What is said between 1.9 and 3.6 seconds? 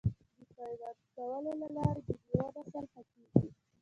د میوو نسل ښه کیږي.